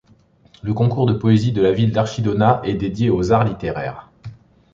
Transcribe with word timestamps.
Le 0.63 0.73
Concours 0.73 1.05
de 1.05 1.13
poésie 1.13 1.51
de 1.51 1.61
la 1.61 1.73
ville 1.73 1.91
d'Archidona 1.91 2.59
est 2.63 2.73
dédié 2.73 3.11
aux 3.11 3.31
arts 3.31 3.43
littéraires. 3.45 4.09